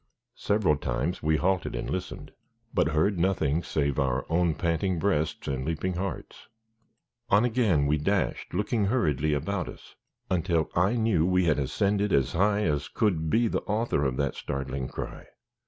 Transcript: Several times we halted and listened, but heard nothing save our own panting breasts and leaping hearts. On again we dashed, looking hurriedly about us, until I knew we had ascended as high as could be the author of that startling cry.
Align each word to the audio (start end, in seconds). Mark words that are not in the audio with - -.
Several 0.39 0.77
times 0.77 1.21
we 1.21 1.37
halted 1.37 1.75
and 1.75 1.87
listened, 1.87 2.31
but 2.73 2.87
heard 2.87 3.19
nothing 3.19 3.61
save 3.61 3.99
our 3.99 4.25
own 4.31 4.55
panting 4.55 4.97
breasts 4.97 5.47
and 5.47 5.63
leaping 5.63 5.93
hearts. 5.93 6.47
On 7.29 7.45
again 7.45 7.85
we 7.85 7.99
dashed, 7.99 8.51
looking 8.51 8.85
hurriedly 8.85 9.35
about 9.35 9.69
us, 9.69 9.93
until 10.27 10.71
I 10.75 10.93
knew 10.95 11.23
we 11.27 11.45
had 11.45 11.59
ascended 11.59 12.11
as 12.11 12.31
high 12.33 12.63
as 12.63 12.87
could 12.89 13.29
be 13.29 13.47
the 13.47 13.61
author 13.67 14.03
of 14.03 14.17
that 14.17 14.33
startling 14.33 14.87
cry. 14.87 15.27